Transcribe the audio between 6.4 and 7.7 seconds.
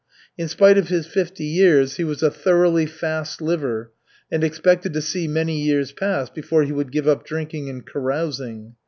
he would give up drinking